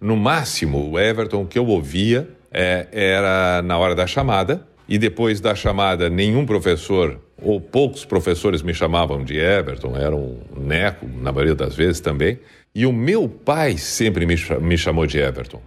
No 0.00 0.16
máximo, 0.16 0.90
o 0.90 0.98
Everton 0.98 1.44
que 1.44 1.58
eu 1.58 1.66
ouvia 1.66 2.28
é, 2.54 2.86
era 2.92 3.60
na 3.62 3.76
hora 3.76 3.94
da 3.94 4.06
chamada, 4.06 4.66
e 4.88 4.96
depois 4.98 5.40
da 5.40 5.54
chamada, 5.54 6.08
nenhum 6.08 6.46
professor 6.46 7.20
ou 7.42 7.60
poucos 7.60 8.04
professores 8.04 8.62
me 8.62 8.72
chamavam 8.72 9.24
de 9.24 9.36
Everton, 9.36 9.96
era 9.96 10.14
um 10.14 10.38
Neco, 10.56 11.06
na 11.20 11.32
maioria 11.32 11.54
das 11.54 11.74
vezes 11.74 12.00
também. 12.00 12.38
E 12.74 12.86
o 12.86 12.92
meu 12.92 13.28
pai 13.28 13.76
sempre 13.76 14.24
me, 14.24 14.36
me 14.60 14.78
chamou 14.78 15.06
de 15.06 15.18
Everton. 15.18 15.60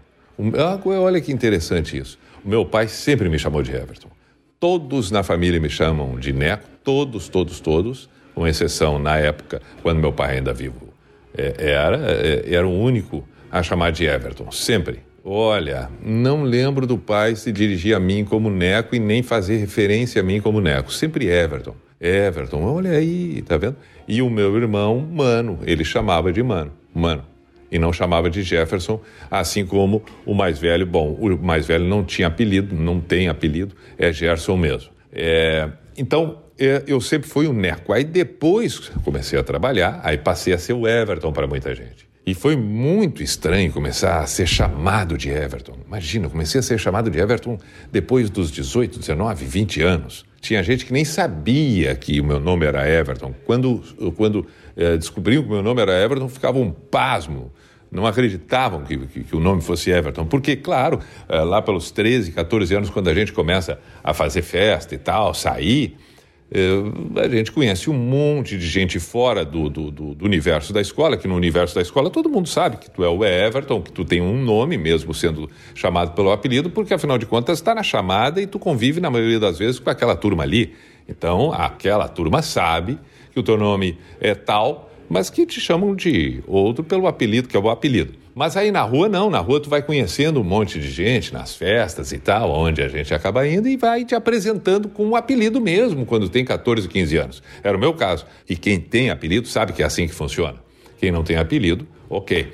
Ah, 0.56 0.80
olha 0.86 1.20
que 1.20 1.32
interessante 1.32 1.98
isso. 1.98 2.18
O 2.44 2.50
meu 2.50 2.66
pai 2.66 2.88
sempre 2.88 3.28
me 3.28 3.38
chamou 3.38 3.62
de 3.62 3.72
Everton. 3.72 4.10
Todos 4.60 5.12
na 5.12 5.24
família 5.24 5.60
me 5.60 5.70
chamam 5.70 6.18
de 6.18 6.32
Neco, 6.32 6.68
todos, 6.84 7.28
todos, 7.28 7.60
todos, 7.60 8.10
com 8.34 8.48
exceção 8.48 8.98
na 8.98 9.18
época, 9.18 9.62
quando 9.84 10.00
meu 10.00 10.14
pai 10.14 10.38
ainda 10.38 10.54
vivo 10.54 10.98
é, 11.38 11.72
era, 11.72 11.98
é, 12.12 12.54
era 12.54 12.68
o 12.68 12.72
único 12.72 13.28
a 13.52 13.62
chamar 13.62 13.92
de 13.92 14.06
Everton, 14.06 14.52
sempre. 14.52 15.02
Olha, 15.30 15.89
não 16.02 16.44
lembro 16.44 16.88
do 16.88 16.97
pai 16.97 17.36
se 17.36 17.52
dirigir 17.52 17.94
a 17.94 18.00
mim 18.00 18.23
como 18.23 18.50
Neco 18.50 18.95
e 18.95 19.00
nem 19.00 19.22
fazer 19.22 19.58
referência 19.58 20.22
a 20.22 20.23
mim 20.23 20.39
como 20.39 20.61
Neco, 20.61 20.89
sempre 20.89 21.28
Everton. 21.28 21.75
Everton, 22.00 22.64
olha 22.64 22.92
aí, 22.92 23.42
tá 23.42 23.58
vendo? 23.58 23.75
E 24.08 24.22
o 24.22 24.30
meu 24.30 24.56
irmão, 24.56 25.00
Mano, 25.00 25.59
ele 25.66 25.84
chamava 25.84 26.31
de 26.31 26.41
Mano 26.41 26.72
mano. 26.97 27.24
E 27.69 27.78
não 27.78 27.91
chamava 27.91 28.29
de 28.29 28.41
Jefferson, 28.41 29.02
assim 29.29 29.66
como 29.66 30.02
o 30.25 30.34
mais 30.34 30.57
velho. 30.57 30.85
Bom, 30.85 31.12
o 31.12 31.38
mais 31.38 31.68
velho 31.68 31.84
não 31.84 32.03
tinha 32.06 32.29
apelido, 32.29 32.73
não 32.73 33.02
tem 33.02 33.28
apelido, 33.28 33.75
é 33.97 34.13
Gerson 34.13 34.56
mesmo. 34.56 34.91
É, 35.12 35.69
então, 35.97 36.41
é, 36.57 36.84
eu 36.88 37.02
sempre 37.02 37.28
fui 37.28 37.47
o 37.47 37.53
Neco. 37.53 37.91
Aí 37.91 38.06
depois 38.06 38.90
comecei 39.03 39.38
a 39.38 39.44
trabalhar, 39.44 40.00
aí 40.03 40.18
passei 40.18 40.53
a 40.53 40.57
ser 40.57 40.72
o 40.72 40.88
Everton 40.88 41.34
para 41.34 41.46
muita 41.46 41.75
gente. 41.75 42.06
E 42.28 42.34
foi 42.34 42.58
muito 42.58 43.24
estranho 43.24 43.72
começar 43.72 44.20
a 44.20 44.28
ser 44.28 44.46
chamado 44.46 45.18
de 45.18 45.30
Everton. 45.30 45.78
Imagina, 45.88 46.26
eu 46.26 46.30
comecei 46.30 46.60
a 46.60 46.62
ser 46.62 46.78
chamado 46.78 47.10
de 47.10 47.18
Everton 47.18 47.58
depois 47.90 48.30
dos 48.30 48.52
18, 48.52 49.00
19, 49.00 49.46
20 49.46 49.82
anos. 49.82 50.26
Tinha 50.42 50.62
gente 50.62 50.86
que 50.86 50.92
nem 50.92 51.06
sabia 51.06 51.96
que 51.96 52.20
o 52.20 52.26
meu 52.26 52.38
nome 52.38 52.66
era 52.66 52.86
Everton. 52.86 53.34
Quando, 53.46 53.82
quando 54.18 54.46
é, 54.76 54.98
descobriam 54.98 55.42
que 55.42 55.48
o 55.48 55.54
meu 55.54 55.64
nome 55.64 55.82
era 55.82 56.04
Everton, 56.04 56.28
ficavam 56.28 56.64
um 56.64 56.72
pasmo. 56.72 57.50
Não 57.90 58.06
acreditavam 58.06 58.84
que, 58.84 58.98
que, 58.98 59.24
que, 59.24 59.34
o 59.34 59.40
nome 59.40 59.62
fosse 59.62 59.90
Everton. 59.90 60.26
Porque, 60.26 60.58
claro, 60.58 61.00
é, 61.30 61.40
lá 61.40 61.62
pelos 61.62 61.92
13, 61.92 62.34
14 62.34 62.76
anos, 62.76 62.90
quando 62.90 63.08
a 63.08 63.14
gente 63.14 63.32
começa 63.32 63.80
a 64.04 64.14
fazer 64.14 64.42
festa 64.42 64.94
e 64.94 64.98
tal, 64.98 65.34
sair, 65.34 65.96
a 67.18 67.28
gente 67.28 67.52
conhece 67.52 67.90
um 67.90 67.94
monte 67.94 68.58
de 68.58 68.68
gente 68.68 69.00
fora 69.00 69.44
do, 69.44 69.69
do, 69.69 69.91
do, 69.91 70.16
do, 70.16 70.25
universo 70.25 70.72
da 70.72 70.80
escola, 70.80 71.18
que 71.18 71.28
no 71.28 71.35
universo 71.35 71.75
da 71.75 71.81
escola 71.81 72.09
todo 72.09 72.30
mundo 72.30 72.47
sabe 72.47 72.78
que 72.78 72.90
tu 72.90 73.03
é 73.03 73.09
o 73.09 73.24
Everton, 73.25 73.81
que 73.81 73.91
tu 73.91 74.06
tem 74.06 74.22
um 74.22 74.41
nome, 74.41 74.78
mesmo 74.78 75.13
sendo 75.13 75.50
chamado 75.75 76.13
pelo 76.13 76.31
apelido, 76.31 76.69
porque 76.69 76.94
afinal 76.94 77.18
de 77.18 77.25
contas 77.25 77.59
está 77.59 77.75
na 77.75 77.84
chamada 77.84 78.41
e 78.41 78.47
tu 78.47 78.58
convive 78.58 79.02
na 79.02 79.09
maioria 79.09 79.40
das 79.40 79.58
vezes 79.58 79.78
com 79.80 79.90
aquela 79.90 80.16
turma 80.16 80.44
ali. 80.44 80.74
Então, 81.08 81.52
aquela 81.52 82.08
turma 82.08 82.41
sabe 82.41 82.97
que 83.34 83.40
o 83.40 83.44
teu 83.44 83.58
nome 83.58 83.97
é 84.22 84.34
tal, 84.34 84.90
mas 85.09 85.29
que 85.29 85.46
te 85.46 85.59
chamam 85.59 85.96
de 85.96 86.41
outro 86.47 86.84
pelo 86.84 87.08
apelido, 87.08 87.50
que 87.50 87.58
é 87.58 87.59
o 87.59 87.69
apelido. 87.69 88.14
Mas 88.38 88.56
aí 88.56 88.70
na 88.70 88.84
rua 88.84 89.09
não, 89.09 89.31
na 89.31 89.40
rua 89.40 89.59
tu 89.59 89.68
vai 89.68 89.81
conhecendo 89.81 90.40
um 90.40 90.44
monte 90.44 90.80
de 90.80 90.92
gente, 90.92 91.34
nas 91.34 91.56
festas 91.56 92.12
e 92.12 92.20
tal, 92.20 92.52
onde 92.52 92.84
a 92.84 92.88
gente 92.88 93.12
acaba 93.12 93.48
indo 93.48 93.68
e 93.68 93.75
vai 93.75 94.06
te 94.06 94.14
apresentando 94.14 94.88
com 94.88 95.08
um 95.08 95.16
apelido 95.16 95.59
mesmo 95.59 96.06
quando 96.06 96.30
tem 96.30 96.46
14, 96.46 96.88
15 96.88 97.18
anos. 97.18 97.44
Era 97.64 97.76
o 97.76 97.80
meu 97.80 97.96
caso. 97.96 98.28
E 98.47 98.56
quem 98.56 98.80
tem 98.80 99.09
apelido 99.09 99.47
sabe 99.47 99.74
que 99.74 99.81
é 99.81 99.86
assim 99.88 100.06
que 100.06 100.14
funciona. 100.14 100.58
Quem 101.00 101.12
não 101.12 101.24
tem 101.24 101.36
apelido, 101.36 101.88
ok. 102.08 102.53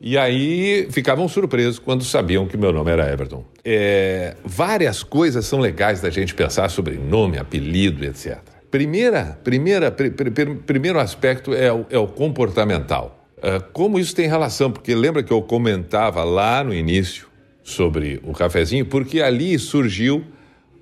E 0.00 0.16
aí 0.16 0.86
ficavam 0.92 1.26
surpresos 1.26 1.80
quando 1.80 2.04
sabiam 2.04 2.46
que 2.46 2.56
meu 2.56 2.72
nome 2.72 2.92
era 2.92 3.12
Everton. 3.12 3.44
É, 3.64 4.36
várias 4.44 5.02
coisas 5.02 5.44
são 5.46 5.58
legais 5.58 6.00
da 6.00 6.10
gente 6.10 6.32
pensar 6.32 6.68
sobre 6.68 6.94
nome, 6.96 7.38
apelido, 7.38 8.04
etc. 8.04 8.38
Primeira, 8.70 9.36
primeira, 9.42 9.90
pr 9.90 10.10
pr 10.10 10.54
primeiro 10.64 11.00
aspecto 11.00 11.52
é 11.52 11.72
o, 11.72 11.86
é 11.90 11.98
o 11.98 12.06
comportamental. 12.06 13.23
Uh, 13.44 13.62
como 13.74 13.98
isso 13.98 14.14
tem 14.14 14.26
relação? 14.26 14.70
Porque 14.70 14.94
lembra 14.94 15.22
que 15.22 15.30
eu 15.30 15.42
comentava 15.42 16.24
lá 16.24 16.64
no 16.64 16.72
início 16.72 17.26
sobre 17.62 18.18
o 18.24 18.32
cafezinho? 18.32 18.86
Porque 18.86 19.20
ali 19.20 19.58
surgiu, 19.58 20.24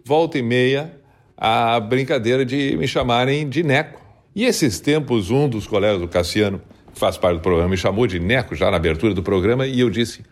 volta 0.04 0.38
e 0.38 0.42
meia, 0.42 0.96
a 1.36 1.80
brincadeira 1.80 2.44
de 2.44 2.76
me 2.76 2.86
chamarem 2.86 3.48
de 3.48 3.64
Neco. 3.64 4.00
E 4.32 4.44
esses 4.44 4.78
tempos, 4.78 5.28
um 5.28 5.48
dos 5.48 5.66
colegas 5.66 6.00
do 6.00 6.06
Cassiano, 6.06 6.62
que 6.94 7.00
faz 7.00 7.16
parte 7.16 7.38
do 7.38 7.42
programa, 7.42 7.68
me 7.68 7.76
chamou 7.76 8.06
de 8.06 8.20
Neco 8.20 8.54
já 8.54 8.70
na 8.70 8.76
abertura 8.76 9.12
do 9.12 9.24
programa 9.24 9.66
e 9.66 9.80
eu 9.80 9.90
disse: 9.90 10.22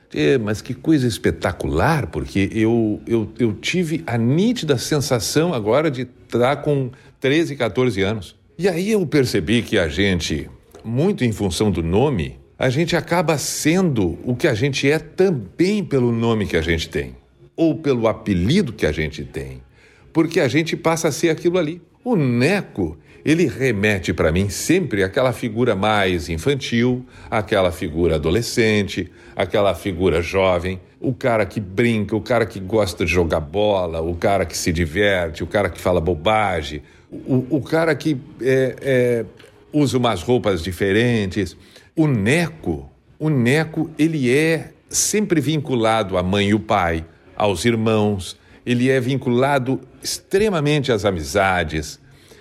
mas 0.40 0.62
que 0.62 0.72
coisa 0.72 1.08
espetacular, 1.08 2.06
porque 2.06 2.48
eu, 2.52 3.00
eu, 3.08 3.28
eu 3.40 3.54
tive 3.54 4.04
a 4.06 4.16
nítida 4.16 4.78
sensação 4.78 5.52
agora 5.52 5.90
de 5.90 6.02
estar 6.02 6.58
com 6.58 6.92
13, 7.18 7.56
14 7.56 8.02
anos. 8.02 8.36
E 8.56 8.68
aí 8.68 8.92
eu 8.92 9.04
percebi 9.04 9.62
que 9.62 9.76
a 9.76 9.88
gente, 9.88 10.48
muito 10.84 11.24
em 11.24 11.32
função 11.32 11.70
do 11.70 11.82
nome, 11.82 12.38
a 12.58 12.68
gente 12.68 12.94
acaba 12.94 13.38
sendo 13.38 14.18
o 14.24 14.36
que 14.36 14.46
a 14.46 14.54
gente 14.54 14.90
é 14.90 14.98
também 14.98 15.82
pelo 15.82 16.12
nome 16.12 16.46
que 16.46 16.56
a 16.56 16.62
gente 16.62 16.88
tem, 16.88 17.16
ou 17.56 17.74
pelo 17.74 18.06
apelido 18.06 18.72
que 18.72 18.84
a 18.84 18.92
gente 18.92 19.24
tem, 19.24 19.62
porque 20.12 20.40
a 20.40 20.48
gente 20.48 20.76
passa 20.76 21.08
a 21.08 21.12
ser 21.12 21.30
aquilo 21.30 21.58
ali. 21.58 21.80
O 22.04 22.16
Neco, 22.16 22.98
ele 23.24 23.46
remete 23.46 24.12
para 24.12 24.32
mim 24.32 24.48
sempre 24.48 25.02
aquela 25.02 25.32
figura 25.32 25.74
mais 25.74 26.28
infantil, 26.28 27.04
aquela 27.30 27.70
figura 27.70 28.16
adolescente, 28.16 29.10
aquela 29.36 29.74
figura 29.74 30.20
jovem, 30.20 30.80
o 31.00 31.14
cara 31.14 31.46
que 31.46 31.60
brinca, 31.60 32.14
o 32.14 32.20
cara 32.20 32.44
que 32.44 32.60
gosta 32.60 33.04
de 33.04 33.10
jogar 33.10 33.40
bola, 33.40 34.00
o 34.00 34.14
cara 34.14 34.44
que 34.44 34.56
se 34.56 34.72
diverte, 34.72 35.42
o 35.42 35.46
cara 35.46 35.70
que 35.70 35.80
fala 35.80 36.00
bobagem, 36.00 36.82
o, 37.10 37.46
o 37.56 37.62
cara 37.62 37.94
que 37.94 38.16
é, 38.40 38.76
é, 38.82 39.24
usa 39.72 39.98
umas 39.98 40.22
roupas 40.22 40.62
diferentes. 40.62 41.56
O 41.96 42.06
Neco, 42.06 42.90
o 43.18 43.28
Neco, 43.28 43.90
ele 43.98 44.30
é 44.30 44.72
sempre 44.88 45.40
vinculado 45.40 46.16
à 46.16 46.22
mãe 46.22 46.48
e 46.48 46.54
o 46.54 46.60
pai, 46.60 47.04
aos 47.36 47.64
irmãos, 47.64 48.36
ele 48.66 48.90
é 48.90 49.00
vinculado 49.00 49.80
extremamente 50.02 50.92
às 50.92 51.04
amizades, 51.04 52.00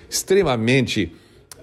extremamente 0.10 1.12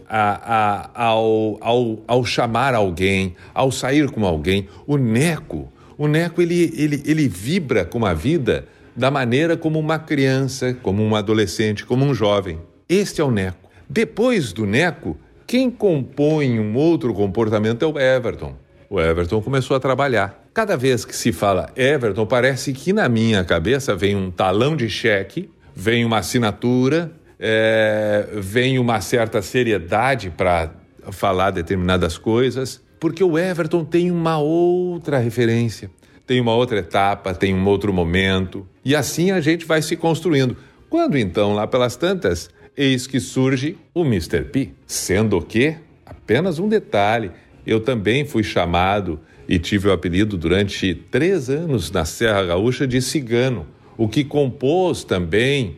a, 0.08 0.90
a, 0.94 1.04
ao, 1.06 1.58
ao, 1.60 2.02
ao 2.06 2.24
chamar 2.24 2.74
alguém, 2.74 3.34
ao 3.52 3.70
sair 3.70 4.10
com 4.10 4.24
alguém. 4.24 4.68
O 4.86 4.96
Neco, 4.96 5.70
o 5.98 6.06
Neco, 6.06 6.40
ele, 6.40 6.72
ele, 6.76 7.02
ele 7.04 7.28
vibra 7.28 7.84
com 7.84 8.06
a 8.06 8.14
vida 8.14 8.66
da 8.94 9.10
maneira 9.10 9.56
como 9.56 9.78
uma 9.78 9.98
criança, 9.98 10.74
como 10.82 11.02
um 11.02 11.14
adolescente, 11.14 11.84
como 11.84 12.04
um 12.04 12.14
jovem. 12.14 12.58
Este 12.88 13.20
é 13.20 13.24
o 13.24 13.30
Neco. 13.30 13.68
Depois 13.88 14.52
do 14.52 14.64
Neco, 14.64 15.16
quem 15.46 15.70
compõe 15.70 16.58
um 16.58 16.74
outro 16.74 17.14
comportamento 17.14 17.84
é 17.84 17.88
o 17.88 17.98
Everton. 17.98 18.54
O 18.90 19.00
Everton 19.00 19.40
começou 19.40 19.76
a 19.76 19.80
trabalhar. 19.80 20.44
Cada 20.52 20.76
vez 20.76 21.04
que 21.04 21.14
se 21.14 21.32
fala 21.32 21.70
Everton, 21.76 22.26
parece 22.26 22.72
que 22.72 22.92
na 22.92 23.08
minha 23.08 23.44
cabeça 23.44 23.94
vem 23.94 24.16
um 24.16 24.30
talão 24.30 24.74
de 24.74 24.88
cheque, 24.88 25.50
vem 25.74 26.04
uma 26.04 26.18
assinatura, 26.18 27.12
é, 27.38 28.26
vem 28.34 28.78
uma 28.78 29.00
certa 29.00 29.40
seriedade 29.42 30.30
para 30.30 30.70
falar 31.12 31.50
determinadas 31.50 32.18
coisas, 32.18 32.82
porque 32.98 33.22
o 33.22 33.38
Everton 33.38 33.84
tem 33.84 34.10
uma 34.10 34.38
outra 34.38 35.18
referência, 35.18 35.90
tem 36.26 36.40
uma 36.40 36.54
outra 36.54 36.78
etapa, 36.78 37.34
tem 37.34 37.54
um 37.54 37.66
outro 37.66 37.92
momento, 37.92 38.66
e 38.84 38.96
assim 38.96 39.30
a 39.30 39.40
gente 39.40 39.64
vai 39.64 39.82
se 39.82 39.96
construindo. 39.96 40.56
Quando 40.88 41.18
então, 41.18 41.54
lá 41.54 41.66
pelas 41.66 41.96
tantas, 41.96 42.48
eis 42.76 43.06
que 43.06 43.18
surge 43.18 43.76
o 43.94 44.04
Mr. 44.04 44.44
P, 44.44 44.70
sendo 44.86 45.40
que, 45.40 45.76
apenas 46.04 46.58
um 46.58 46.68
detalhe, 46.68 47.30
eu 47.66 47.80
também 47.80 48.24
fui 48.24 48.42
chamado 48.42 49.18
e 49.48 49.58
tive 49.58 49.88
o 49.88 49.92
apelido 49.92 50.36
durante 50.36 50.94
três 50.94 51.48
anos 51.48 51.90
na 51.90 52.04
Serra 52.04 52.44
Gaúcha 52.44 52.86
de 52.86 53.00
Cigano, 53.00 53.66
o 53.96 54.08
que 54.08 54.24
compôs 54.24 55.04
também 55.04 55.76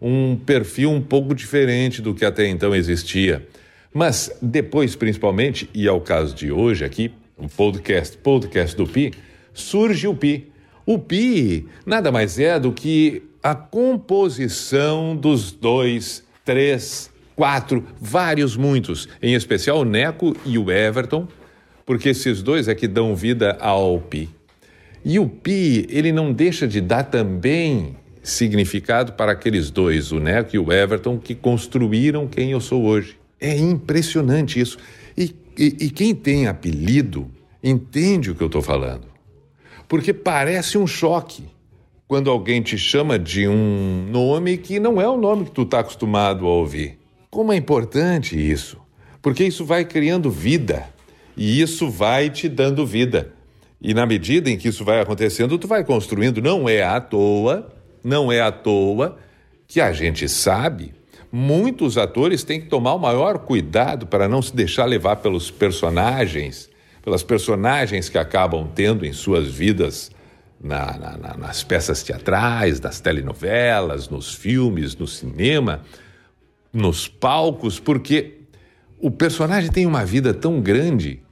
um 0.00 0.36
perfil 0.36 0.90
um 0.90 1.00
pouco 1.00 1.34
diferente 1.34 2.00
do 2.02 2.14
que 2.14 2.24
até 2.24 2.46
então 2.46 2.74
existia. 2.74 3.46
Mas 3.92 4.30
depois, 4.42 4.94
principalmente, 4.94 5.68
e 5.74 5.88
ao 5.88 6.00
caso 6.00 6.34
de 6.34 6.52
hoje 6.52 6.84
aqui, 6.84 7.10
um 7.38 7.48
podcast, 7.48 8.16
podcast 8.18 8.76
do 8.76 8.86
Pi, 8.86 9.12
surge 9.52 10.06
o 10.06 10.14
Pi. 10.14 10.52
O 10.84 10.98
Pi 10.98 11.66
nada 11.84 12.12
mais 12.12 12.38
é 12.38 12.60
do 12.60 12.72
que 12.72 13.22
a 13.42 13.54
composição 13.54 15.16
dos 15.16 15.50
dois, 15.50 16.25
três, 16.46 17.10
quatro, 17.34 17.84
vários, 18.00 18.56
muitos, 18.56 19.08
em 19.20 19.34
especial 19.34 19.80
o 19.80 19.84
Neco 19.84 20.34
e 20.46 20.56
o 20.56 20.70
Everton, 20.70 21.26
porque 21.84 22.10
esses 22.10 22.40
dois 22.40 22.68
é 22.68 22.74
que 22.74 22.88
dão 22.88 23.14
vida 23.14 23.58
ao 23.60 24.00
Pi. 24.00 24.30
E 25.04 25.18
o 25.18 25.28
Pi, 25.28 25.86
ele 25.90 26.12
não 26.12 26.32
deixa 26.32 26.66
de 26.66 26.80
dar 26.80 27.02
também 27.02 27.96
significado 28.22 29.12
para 29.12 29.32
aqueles 29.32 29.70
dois, 29.70 30.12
o 30.12 30.20
Neco 30.20 30.54
e 30.54 30.58
o 30.58 30.72
Everton, 30.72 31.18
que 31.18 31.34
construíram 31.34 32.26
quem 32.26 32.52
eu 32.52 32.60
sou 32.60 32.84
hoje. 32.84 33.18
É 33.40 33.56
impressionante 33.56 34.58
isso. 34.58 34.78
E, 35.16 35.34
e, 35.58 35.76
e 35.80 35.90
quem 35.90 36.14
tem 36.14 36.46
apelido 36.46 37.30
entende 37.62 38.30
o 38.30 38.34
que 38.34 38.42
eu 38.42 38.48
estou 38.48 38.62
falando. 38.62 39.06
Porque 39.88 40.12
parece 40.12 40.78
um 40.78 40.86
choque 40.86 41.44
quando 42.08 42.30
alguém 42.30 42.62
te 42.62 42.78
chama 42.78 43.18
de 43.18 43.48
um 43.48 44.06
nome 44.08 44.56
que 44.56 44.78
não 44.78 45.00
é 45.00 45.08
o 45.08 45.16
nome 45.16 45.46
que 45.46 45.50
tu 45.50 45.62
está 45.62 45.80
acostumado 45.80 46.46
a 46.46 46.50
ouvir. 46.50 46.98
Como 47.30 47.52
é 47.52 47.56
importante 47.56 48.38
isso, 48.38 48.78
porque 49.20 49.44
isso 49.44 49.64
vai 49.64 49.84
criando 49.84 50.30
vida 50.30 50.88
e 51.36 51.60
isso 51.60 51.90
vai 51.90 52.30
te 52.30 52.48
dando 52.48 52.86
vida. 52.86 53.32
E 53.80 53.92
na 53.92 54.06
medida 54.06 54.48
em 54.48 54.56
que 54.56 54.68
isso 54.68 54.84
vai 54.84 55.00
acontecendo, 55.00 55.58
tu 55.58 55.68
vai 55.68 55.84
construindo. 55.84 56.40
Não 56.40 56.68
é 56.68 56.82
à 56.82 57.00
toa, 57.00 57.72
não 58.02 58.32
é 58.32 58.40
à 58.40 58.50
toa 58.50 59.18
que 59.66 59.80
a 59.80 59.92
gente 59.92 60.28
sabe. 60.28 60.94
Muitos 61.30 61.98
atores 61.98 62.44
têm 62.44 62.60
que 62.60 62.68
tomar 62.68 62.94
o 62.94 62.98
maior 62.98 63.38
cuidado 63.40 64.06
para 64.06 64.28
não 64.28 64.40
se 64.40 64.54
deixar 64.54 64.86
levar 64.86 65.16
pelos 65.16 65.50
personagens, 65.50 66.70
pelas 67.02 67.22
personagens 67.22 68.08
que 68.08 68.16
acabam 68.16 68.70
tendo 68.74 69.04
em 69.04 69.12
suas 69.12 69.48
vidas 69.48 70.10
na, 70.66 70.98
na, 70.98 71.36
nas 71.36 71.62
peças 71.62 72.02
teatrais, 72.02 72.80
nas 72.80 73.00
telenovelas, 73.00 74.08
nos 74.08 74.34
filmes, 74.34 74.96
no 74.96 75.06
cinema, 75.06 75.82
nos 76.72 77.08
palcos, 77.08 77.80
porque 77.80 78.34
o 78.98 79.10
personagem 79.10 79.70
tem 79.70 79.86
uma 79.86 80.04
vida 80.04 80.34
tão 80.34 80.60
grande 80.60 81.22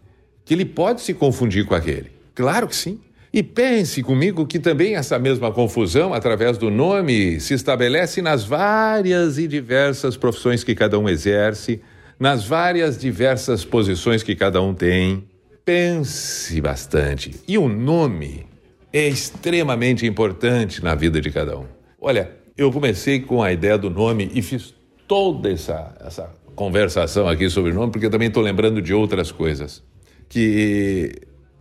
que 0.44 0.54
ele 0.54 0.64
pode 0.64 1.00
se 1.00 1.12
confundir 1.14 1.66
com 1.66 1.74
aquele. 1.74 2.10
Claro 2.34 2.68
que 2.68 2.76
sim. 2.76 3.00
E 3.32 3.42
pense 3.42 4.00
comigo 4.02 4.46
que 4.46 4.60
também 4.60 4.94
essa 4.94 5.18
mesma 5.18 5.50
confusão, 5.50 6.14
através 6.14 6.56
do 6.56 6.70
nome, 6.70 7.40
se 7.40 7.52
estabelece 7.52 8.22
nas 8.22 8.44
várias 8.44 9.38
e 9.38 9.48
diversas 9.48 10.16
profissões 10.16 10.62
que 10.62 10.72
cada 10.72 10.98
um 10.98 11.08
exerce, 11.08 11.80
nas 12.18 12.46
várias 12.46 12.96
diversas 12.96 13.64
posições 13.64 14.22
que 14.22 14.36
cada 14.36 14.62
um 14.62 14.72
tem. 14.72 15.24
Pense 15.64 16.60
bastante. 16.60 17.34
E 17.48 17.58
o 17.58 17.68
nome 17.68 18.46
é 18.94 19.08
extremamente 19.08 20.06
importante 20.06 20.80
na 20.80 20.94
vida 20.94 21.20
de 21.20 21.28
cada 21.28 21.58
um. 21.58 21.66
Olha, 22.00 22.30
eu 22.56 22.70
comecei 22.70 23.18
com 23.18 23.42
a 23.42 23.52
ideia 23.52 23.76
do 23.76 23.90
nome 23.90 24.30
e 24.32 24.40
fiz 24.40 24.72
toda 25.08 25.50
essa, 25.50 25.96
essa 26.00 26.32
conversação 26.54 27.26
aqui 27.26 27.50
sobre 27.50 27.72
o 27.72 27.74
nome, 27.74 27.90
porque 27.90 28.08
também 28.08 28.28
estou 28.28 28.40
lembrando 28.40 28.80
de 28.80 28.94
outras 28.94 29.32
coisas. 29.32 29.82
Que 30.28 31.12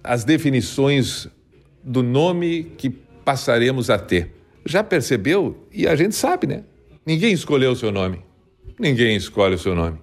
as 0.03 0.24
definições 0.24 1.27
do 1.83 2.03
nome 2.03 2.65
que 2.77 2.91
passaremos 2.91 3.89
a 3.89 3.97
ter. 3.97 4.31
Já 4.63 4.83
percebeu? 4.83 5.68
E 5.71 5.88
a 5.88 5.95
gente 5.95 6.13
sabe, 6.13 6.45
né? 6.45 6.63
Ninguém 7.03 7.33
escolheu 7.33 7.71
o 7.71 7.75
seu 7.75 7.91
nome. 7.91 8.19
Ninguém 8.79 9.15
escolhe 9.15 9.56
o 9.56 9.59
seu 9.59 9.74
nome. 9.74 9.97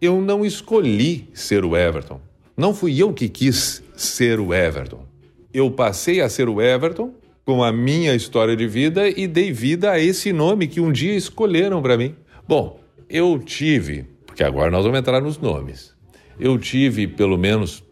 Eu 0.00 0.20
não 0.20 0.46
escolhi 0.46 1.28
ser 1.34 1.64
o 1.64 1.76
Everton. 1.76 2.20
Não 2.56 2.72
fui 2.72 2.96
eu 3.02 3.12
que 3.12 3.28
quis 3.28 3.82
ser 3.96 4.38
o 4.38 4.54
Everton 4.54 5.09
eu 5.52 5.70
passei 5.70 6.20
a 6.20 6.28
ser 6.28 6.48
o 6.48 6.60
Everton 6.60 7.12
com 7.44 7.62
a 7.62 7.72
minha 7.72 8.14
história 8.14 8.56
de 8.56 8.66
vida 8.66 9.08
e 9.08 9.26
dei 9.26 9.52
vida 9.52 9.90
a 9.90 9.98
esse 9.98 10.32
nome 10.32 10.68
que 10.68 10.80
um 10.80 10.92
dia 10.92 11.14
escolheram 11.14 11.82
para 11.82 11.96
mim. 11.96 12.14
Bom, 12.46 12.80
eu 13.08 13.38
tive, 13.38 14.06
porque 14.26 14.44
agora 14.44 14.70
nós 14.70 14.84
vamos 14.84 14.98
entrar 14.98 15.20
nos 15.20 15.38
nomes. 15.38 15.94
Eu 16.38 16.58
tive, 16.58 17.06
pelo 17.06 17.36
menos 17.36 17.82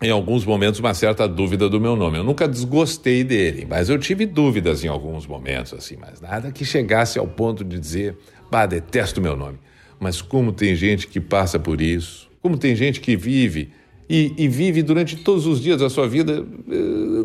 em 0.00 0.10
alguns 0.10 0.44
momentos, 0.44 0.80
uma 0.80 0.94
certa 0.94 1.28
dúvida 1.28 1.68
do 1.68 1.80
meu 1.80 1.94
nome. 1.94 2.18
Eu 2.18 2.24
nunca 2.24 2.48
desgostei 2.48 3.22
dele, 3.22 3.64
mas 3.68 3.88
eu 3.88 3.98
tive 3.98 4.26
dúvidas 4.26 4.82
em 4.82 4.88
alguns 4.88 5.26
momentos, 5.26 5.72
assim, 5.72 5.96
mas 5.96 6.20
nada 6.20 6.50
que 6.50 6.64
chegasse 6.64 7.18
ao 7.20 7.26
ponto 7.26 7.64
de 7.64 7.78
dizer, 7.78 8.16
bah, 8.50 8.66
detesto 8.66 9.20
meu 9.20 9.36
nome. 9.36 9.58
Mas 10.00 10.20
como 10.20 10.52
tem 10.52 10.74
gente 10.74 11.06
que 11.06 11.20
passa 11.20 11.58
por 11.58 11.80
isso, 11.80 12.28
como 12.40 12.58
tem 12.58 12.74
gente 12.74 13.00
que 13.00 13.16
vive 13.16 13.70
e, 14.12 14.34
e 14.36 14.46
vive 14.46 14.82
durante 14.82 15.16
todos 15.16 15.46
os 15.46 15.58
dias 15.58 15.80
da 15.80 15.88
sua 15.88 16.06
vida 16.06 16.44
eh, 16.70 16.74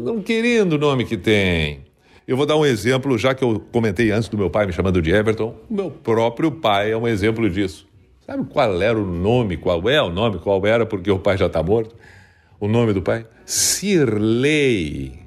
não 0.01 0.21
querendo 0.21 0.73
o 0.73 0.77
nome 0.77 1.03
que 1.03 1.17
tem. 1.17 1.81
Eu 2.25 2.37
vou 2.37 2.45
dar 2.45 2.55
um 2.55 2.65
exemplo, 2.65 3.17
já 3.17 3.35
que 3.35 3.43
eu 3.43 3.61
comentei 3.73 4.09
antes 4.09 4.29
do 4.29 4.37
meu 4.37 4.49
pai 4.49 4.65
me 4.65 4.71
chamando 4.71 5.01
de 5.01 5.11
Everton. 5.11 5.53
O 5.69 5.73
meu 5.73 5.91
próprio 5.91 6.49
pai 6.49 6.91
é 6.91 6.97
um 6.97 7.05
exemplo 7.05 7.49
disso. 7.49 7.85
Sabe 8.25 8.45
qual 8.45 8.81
era 8.81 8.97
o 8.97 9.05
nome, 9.05 9.57
qual 9.57 9.89
é 9.89 10.01
o 10.01 10.09
nome, 10.09 10.39
qual 10.39 10.65
era, 10.65 10.85
porque 10.85 11.11
o 11.11 11.19
pai 11.19 11.37
já 11.37 11.47
está 11.47 11.61
morto? 11.61 11.93
O 12.57 12.69
nome 12.69 12.93
do 12.93 13.01
pai? 13.01 13.25
Sirley. 13.45 15.19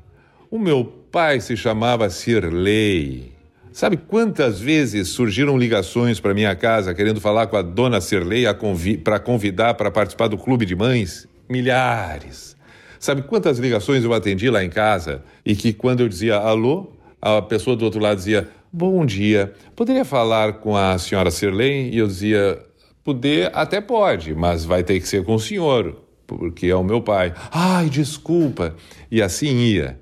O 0.50 0.58
meu 0.58 0.82
pai 1.12 1.42
se 1.42 1.58
chamava 1.58 2.08
Sirley. 2.08 3.32
Sabe 3.70 3.98
quantas 3.98 4.58
vezes 4.60 5.08
surgiram 5.08 5.58
ligações 5.58 6.18
para 6.18 6.32
minha 6.32 6.56
casa 6.56 6.94
querendo 6.94 7.20
falar 7.20 7.48
com 7.48 7.56
a 7.56 7.62
dona 7.62 8.00
Sirley 8.00 8.52
convi 8.54 8.96
para 8.96 9.20
convidar 9.20 9.74
para 9.74 9.90
participar 9.90 10.28
do 10.28 10.38
clube 10.38 10.64
de 10.64 10.74
mães? 10.74 11.28
Milhares. 11.50 12.56
Sabe 12.98 13.22
quantas 13.22 13.58
ligações 13.58 14.04
eu 14.04 14.12
atendi 14.14 14.48
lá 14.48 14.62
em 14.62 14.70
casa 14.70 15.24
e 15.44 15.56
que 15.56 15.72
quando 15.72 16.00
eu 16.00 16.08
dizia 16.08 16.36
alô, 16.36 16.92
a 17.20 17.42
pessoa 17.42 17.74
do 17.74 17.84
outro 17.84 18.00
lado 18.00 18.18
dizia 18.18 18.48
bom 18.72 19.04
dia, 19.04 19.52
poderia 19.74 20.04
falar 20.04 20.54
com 20.54 20.76
a 20.76 20.96
senhora 20.98 21.30
Sirley? 21.30 21.90
E 21.90 21.98
eu 21.98 22.06
dizia, 22.06 22.62
poder 23.02 23.50
até 23.52 23.80
pode, 23.80 24.34
mas 24.34 24.64
vai 24.64 24.84
ter 24.84 25.00
que 25.00 25.08
ser 25.08 25.24
com 25.24 25.34
o 25.34 25.40
senhor, 25.40 25.96
porque 26.26 26.66
é 26.66 26.76
o 26.76 26.84
meu 26.84 27.02
pai. 27.02 27.34
Ai, 27.50 27.88
desculpa. 27.88 28.76
E 29.10 29.20
assim 29.20 29.56
ia. 29.56 29.98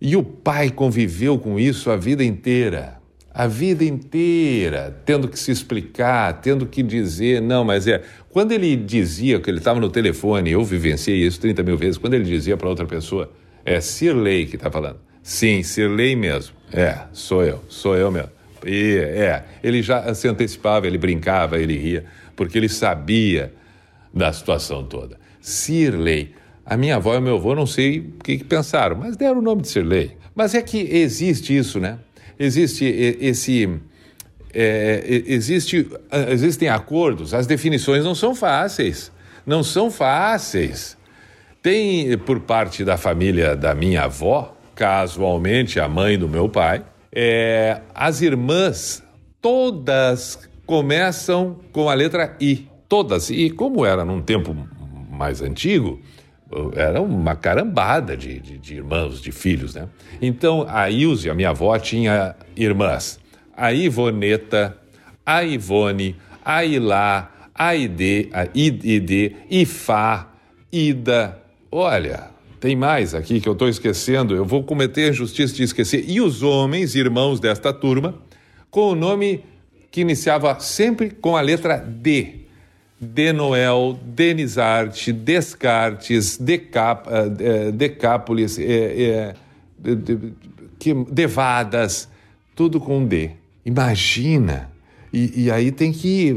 E 0.00 0.16
o 0.16 0.22
pai 0.22 0.70
conviveu 0.70 1.38
com 1.38 1.60
isso 1.60 1.90
a 1.90 1.96
vida 1.96 2.24
inteira 2.24 2.99
a 3.32 3.46
vida 3.46 3.84
inteira 3.84 5.00
tendo 5.04 5.28
que 5.28 5.38
se 5.38 5.50
explicar, 5.50 6.40
tendo 6.40 6.66
que 6.66 6.82
dizer, 6.82 7.40
não, 7.40 7.64
mas 7.64 7.86
é. 7.86 8.02
Quando 8.28 8.52
ele 8.52 8.76
dizia 8.76 9.40
que 9.40 9.50
ele 9.50 9.58
estava 9.58 9.80
no 9.80 9.88
telefone, 9.88 10.50
eu 10.50 10.64
vivenciei 10.64 11.24
isso 11.24 11.40
30 11.40 11.62
mil 11.62 11.76
vezes, 11.76 11.96
quando 11.96 12.14
ele 12.14 12.24
dizia 12.24 12.56
para 12.56 12.68
outra 12.68 12.86
pessoa, 12.86 13.30
é 13.64 13.80
Sirley 13.80 14.46
que 14.46 14.56
está 14.56 14.70
falando. 14.70 14.98
Sim, 15.22 15.62
Sirley 15.62 16.16
mesmo. 16.16 16.54
É, 16.72 16.98
sou 17.12 17.44
eu, 17.44 17.62
sou 17.68 17.96
eu 17.96 18.10
mesmo. 18.10 18.30
E, 18.64 18.96
é, 18.98 19.44
ele 19.62 19.82
já 19.82 20.12
se 20.14 20.28
antecipava, 20.28 20.86
ele 20.86 20.98
brincava, 20.98 21.58
ele 21.58 21.76
ria, 21.76 22.04
porque 22.36 22.58
ele 22.58 22.68
sabia 22.68 23.52
da 24.12 24.32
situação 24.32 24.84
toda. 24.84 25.18
Sirley. 25.40 26.34
A 26.64 26.76
minha 26.76 26.96
avó 26.96 27.14
e 27.14 27.18
o 27.18 27.22
meu 27.22 27.36
avô 27.36 27.54
não 27.54 27.66
sei 27.66 27.98
o 27.98 28.22
que, 28.22 28.38
que 28.38 28.44
pensaram, 28.44 28.96
mas 28.96 29.16
deram 29.16 29.38
o 29.38 29.42
nome 29.42 29.62
de 29.62 29.68
Sirley. 29.68 30.16
Mas 30.34 30.54
é 30.54 30.62
que 30.62 30.78
existe 30.78 31.56
isso, 31.56 31.80
né? 31.80 31.98
Existe 32.40 32.84
esse. 33.20 33.68
É, 34.52 35.22
existe, 35.26 35.88
existem 36.28 36.68
acordos, 36.68 37.32
as 37.32 37.46
definições 37.46 38.02
não 38.02 38.16
são 38.16 38.34
fáceis. 38.34 39.12
Não 39.46 39.62
são 39.62 39.90
fáceis. 39.90 40.96
Tem, 41.62 42.16
por 42.18 42.40
parte 42.40 42.84
da 42.84 42.96
família 42.96 43.54
da 43.54 43.74
minha 43.74 44.04
avó, 44.04 44.56
casualmente 44.74 45.78
a 45.78 45.88
mãe 45.88 46.18
do 46.18 46.28
meu 46.28 46.48
pai, 46.48 46.82
É, 47.12 47.80
as 47.92 48.22
irmãs, 48.22 49.02
todas 49.42 50.48
começam 50.64 51.58
com 51.72 51.88
a 51.90 51.94
letra 51.94 52.36
I. 52.40 52.68
Todas. 52.88 53.30
E 53.30 53.50
como 53.50 53.84
era 53.84 54.04
num 54.04 54.22
tempo 54.22 54.56
mais 55.10 55.42
antigo, 55.42 56.00
era 56.74 57.00
uma 57.00 57.36
carambada 57.36 58.16
de, 58.16 58.40
de, 58.40 58.58
de, 58.58 58.74
irmãos, 58.74 59.20
de 59.20 59.30
filhos, 59.30 59.74
né? 59.74 59.88
Então, 60.20 60.66
a 60.68 60.90
Ilse, 60.90 61.30
a 61.30 61.34
minha 61.34 61.50
avó, 61.50 61.78
tinha 61.78 62.34
irmãs. 62.56 63.20
A 63.56 63.72
Ivoneta, 63.72 64.76
a 65.24 65.44
Ivone, 65.44 66.16
a 66.44 66.64
Ilá, 66.64 67.30
a 67.54 67.74
Ide, 67.74 68.28
a 68.32 68.48
Ide, 68.54 69.36
Ifá, 69.50 70.28
Ida. 70.72 71.38
Olha, 71.70 72.30
tem 72.58 72.74
mais 72.74 73.14
aqui 73.14 73.40
que 73.40 73.48
eu 73.48 73.52
estou 73.52 73.68
esquecendo. 73.68 74.34
Eu 74.34 74.44
vou 74.44 74.64
cometer 74.64 75.06
a 75.06 75.08
injustiça 75.10 75.54
de 75.54 75.62
esquecer. 75.62 76.04
E 76.08 76.20
os 76.20 76.42
homens, 76.42 76.94
irmãos 76.94 77.38
desta 77.38 77.72
turma, 77.72 78.14
com 78.70 78.90
o 78.90 78.94
nome 78.94 79.44
que 79.90 80.00
iniciava 80.00 80.58
sempre 80.60 81.10
com 81.10 81.36
a 81.36 81.40
letra 81.40 81.76
D. 81.76 82.39
De 83.00 83.32
Noel, 83.32 83.98
Denizarte, 84.04 85.12
Descartes, 85.12 86.36
Decap, 86.36 87.08
uh, 87.08 87.72
Decápolis, 87.72 88.58
uh, 88.58 88.60
uh, 88.60 89.96
de, 89.96 90.32
que, 90.78 90.92
Devadas, 91.10 92.08
tudo 92.54 92.78
com 92.78 93.04
D. 93.04 93.30
Imagina! 93.64 94.70
E, 95.12 95.44
e, 95.44 95.50
aí 95.50 95.72
tem 95.72 95.92
que. 95.92 96.28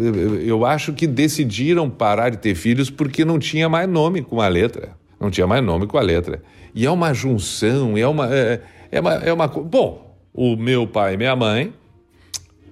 Eu 0.45 0.65
acho 0.65 0.93
que 0.93 1.05
decidiram 1.05 1.89
parar 1.89 2.29
de 2.29 2.37
ter 2.37 2.55
filhos 2.55 2.89
porque 2.89 3.23
não 3.23 3.37
tinha 3.37 3.69
mais 3.69 3.87
nome 3.87 4.23
com 4.23 4.41
a 4.41 4.47
letra. 4.47 4.95
Não 5.19 5.29
tinha 5.29 5.45
mais 5.45 5.63
nome 5.63 5.85
com 5.85 5.97
a 5.97 6.01
letra. 6.01 6.41
E 6.73 6.85
é 6.85 6.89
uma 6.89 7.13
junção, 7.13 7.97
é 7.97 8.07
uma. 8.07 8.33
É, 8.33 8.61
é 8.91 8.99
uma, 8.99 9.13
é 9.13 9.33
uma 9.33 9.47
bom, 9.47 10.17
o 10.33 10.55
meu 10.55 10.87
pai 10.87 11.13
e 11.13 11.17
minha 11.17 11.35
mãe 11.35 11.73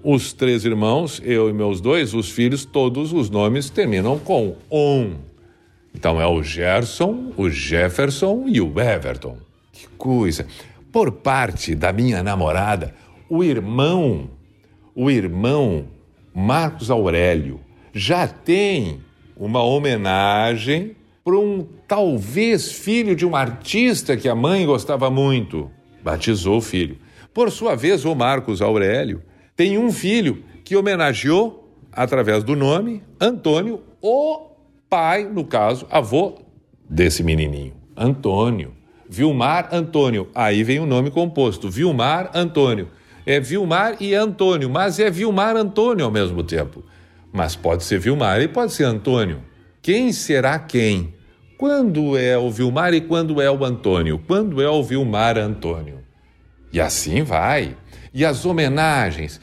os 0.04 0.34
três 0.34 0.66
irmãos, 0.66 1.22
eu 1.24 1.50
e 1.50 1.54
meus 1.54 1.80
dois, 1.80 2.14
os 2.14 2.30
filhos, 2.30 2.66
todos 2.66 3.14
os 3.14 3.30
nomes 3.30 3.70
terminam 3.70 4.18
com 4.18 4.56
on. 4.70 5.16
Então 5.94 6.20
é 6.20 6.26
o 6.26 6.42
Gerson, 6.42 7.32
o 7.38 7.50
Jefferson 7.50 8.46
e 8.48 8.60
o 8.60 8.80
Everton. 8.80 9.38
Que 9.72 9.88
coisa! 9.98 10.48
Por 10.92 11.12
parte 11.12 11.76
da 11.76 11.94
minha 11.94 12.24
namorada, 12.24 12.94
o 13.30 13.44
irmão, 13.44 14.30
o 14.96 15.10
irmão 15.10 15.86
Marcos 16.34 16.90
Aurélio, 16.90 17.60
já 17.94 18.28
tem 18.28 19.00
uma 19.36 19.64
homenagem 19.64 20.96
para 21.24 21.38
um 21.38 21.68
talvez 21.88 22.72
filho 22.72 23.16
de 23.16 23.26
um 23.26 23.36
artista 23.36 24.18
que 24.18 24.28
a 24.28 24.36
mãe 24.36 24.66
gostava 24.66 25.10
muito. 25.10 25.70
Batizou 26.04 26.58
o 26.58 26.62
filho. 26.62 26.98
Por 27.34 27.52
sua 27.52 27.76
vez, 27.76 28.04
o 28.04 28.16
Marcos 28.16 28.62
Aurélio 28.62 29.22
tem 29.56 29.78
um 29.78 29.92
filho 29.92 30.44
que 30.64 30.76
homenageou, 30.76 31.70
através 31.92 32.44
do 32.44 32.56
nome, 32.56 33.04
Antônio, 33.20 33.82
o 34.02 34.52
pai, 34.90 35.26
no 35.26 35.46
caso, 35.46 35.86
avô 35.90 36.40
desse 36.90 37.24
menininho, 37.24 37.74
Antônio. 37.96 38.74
Vilmar 39.12 39.68
Antônio. 39.74 40.30
Aí 40.34 40.64
vem 40.64 40.80
o 40.80 40.86
nome 40.86 41.12
composto, 41.12 41.70
Vilmar 41.70 42.32
Antônio. 42.34 42.88
É 43.26 43.42
Vilmar 43.42 43.98
e 44.00 44.16
Antônio, 44.16 44.70
mas 44.70 45.00
é 45.00 45.12
Vilmar 45.12 45.58
Antônio 45.58 46.06
ao 46.06 46.12
mesmo 46.12 46.42
tempo. 46.44 46.82
Mas 47.32 47.54
pode 47.54 47.84
ser 47.84 48.00
Vilmar 48.00 48.42
e 48.42 48.48
pode 48.48 48.72
ser 48.72 48.86
Antônio. 48.86 49.42
Quem 49.82 50.14
será 50.14 50.58
quem? 50.58 51.14
Quando 51.58 52.18
é 52.18 52.38
o 52.38 52.50
Vilmar 52.50 52.94
e 52.94 53.02
quando 53.02 53.42
é 53.42 53.52
o 53.52 53.66
Antônio? 53.66 54.18
Quando 54.26 54.62
é 54.62 54.70
o 54.70 54.82
Vilmar 54.82 55.38
Antônio? 55.38 56.00
E 56.72 56.80
assim 56.80 57.22
vai. 57.22 57.76
E 58.14 58.26
as 58.26 58.46
homenagens. 58.46 59.40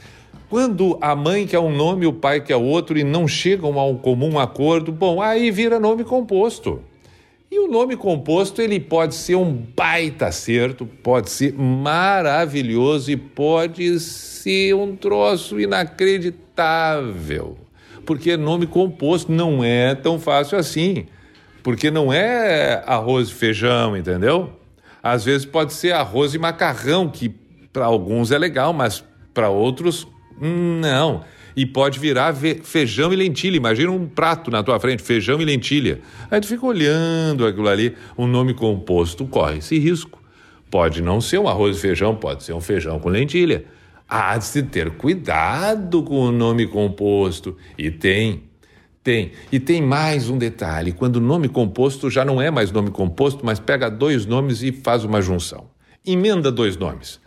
Quando 0.49 0.97
a 0.99 1.15
mãe 1.15 1.45
quer 1.45 1.59
um 1.59 1.75
nome 1.75 2.05
o 2.07 2.13
pai 2.13 2.41
quer 2.41 2.55
outro 2.55 2.97
e 2.97 3.03
não 3.03 3.27
chegam 3.27 3.79
a 3.79 3.85
um 3.85 3.95
comum 3.95 4.39
acordo, 4.39 4.91
bom, 4.91 5.21
aí 5.21 5.51
vira 5.51 5.79
nome 5.79 6.03
composto. 6.03 6.81
E 7.51 7.59
o 7.59 7.67
nome 7.67 7.95
composto 7.95 8.61
ele 8.61 8.79
pode 8.79 9.15
ser 9.15 9.33
um 9.35 9.51
baita 9.51 10.27
acerto, 10.27 10.85
pode 10.85 11.31
ser 11.31 11.53
maravilhoso 11.53 13.11
e 13.11 13.17
pode 13.17 13.99
ser 13.99 14.75
um 14.75 14.95
troço 14.95 15.59
inacreditável. 15.59 17.57
Porque 18.05 18.37
nome 18.37 18.67
composto 18.67 19.31
não 19.31 19.63
é 19.63 19.95
tão 19.95 20.19
fácil 20.19 20.57
assim. 20.59 21.07
Porque 21.63 21.89
não 21.91 22.13
é 22.13 22.83
arroz 22.85 23.29
e 23.29 23.33
feijão, 23.33 23.97
entendeu? 23.97 24.51
Às 25.01 25.25
vezes 25.25 25.45
pode 25.45 25.73
ser 25.73 25.93
arroz 25.93 26.33
e 26.33 26.37
macarrão, 26.37 27.09
que 27.09 27.29
para 27.71 27.85
alguns 27.85 28.31
é 28.31 28.37
legal, 28.37 28.73
mas 28.73 29.03
para 29.33 29.49
outros, 29.49 30.07
não. 30.39 31.23
E 31.55 31.65
pode 31.65 31.99
virar 31.99 32.33
feijão 32.63 33.11
e 33.11 33.15
lentilha. 33.15 33.57
Imagina 33.57 33.91
um 33.91 34.07
prato 34.07 34.49
na 34.49 34.63
tua 34.63 34.79
frente, 34.79 35.03
feijão 35.03 35.41
e 35.41 35.45
lentilha. 35.45 35.99
Aí 36.31 36.39
tu 36.39 36.47
fica 36.47 36.65
olhando 36.65 37.45
aquilo 37.45 37.67
ali, 37.67 37.95
um 38.17 38.27
nome 38.27 38.53
composto, 38.53 39.25
corre 39.25 39.57
esse 39.57 39.77
risco. 39.77 40.21
Pode 40.71 41.01
não 41.01 41.19
ser 41.19 41.39
um 41.39 41.47
arroz 41.47 41.77
e 41.77 41.79
feijão, 41.79 42.15
pode 42.15 42.43
ser 42.43 42.53
um 42.53 42.61
feijão 42.61 42.99
com 42.99 43.09
lentilha. 43.09 43.65
Há 44.07 44.37
de 44.37 44.45
se 44.45 44.63
ter 44.63 44.91
cuidado 44.91 46.01
com 46.03 46.19
o 46.19 46.31
nome 46.31 46.67
composto. 46.67 47.57
E 47.77 47.91
tem, 47.91 48.43
tem. 49.03 49.31
E 49.51 49.59
tem 49.59 49.81
mais 49.81 50.29
um 50.29 50.37
detalhe: 50.37 50.91
quando 50.91 51.17
o 51.17 51.21
nome 51.21 51.49
composto 51.49 52.09
já 52.09 52.23
não 52.23 52.41
é 52.41 52.49
mais 52.49 52.71
nome 52.71 52.91
composto, 52.91 53.45
mas 53.45 53.59
pega 53.59 53.89
dois 53.89 54.25
nomes 54.25 54.63
e 54.63 54.71
faz 54.71 55.03
uma 55.03 55.21
junção. 55.21 55.69
Emenda 56.05 56.51
dois 56.51 56.77
nomes 56.77 57.19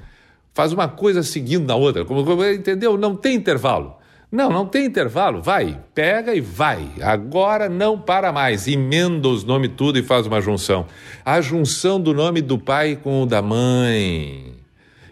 faz 0.55 0.73
uma 0.73 0.89
coisa 0.89 1.23
seguindo 1.23 1.67
na 1.67 1.75
outra. 1.75 2.05
Como, 2.05 2.45
entendeu? 2.45 2.97
Não 2.97 3.17
tem 3.17 3.35
intervalo. 3.35 3.97
Não, 4.31 4.49
não 4.49 4.65
tem 4.65 4.87
intervalo. 4.87 5.43
Vai, 5.43 5.79
pega 5.95 6.35
e 6.35 6.41
vai. 6.41 6.89
Agora 7.03 7.69
não 7.69 7.99
para 7.99 8.33
mais. 8.33 8.67
Emenda 8.67 9.29
os 9.29 9.45
nomes 9.45 9.73
tudo 9.77 9.99
e 9.99 10.03
faz 10.03 10.27
uma 10.27 10.41
junção. 10.41 10.87
A 11.23 11.41
junção 11.43 12.01
do 12.01 12.15
nome 12.15 12.41
do 12.41 12.59
pai 12.59 12.97
com 12.97 13.23
o 13.23 13.27
da 13.27 13.43
mãe. 13.43 14.55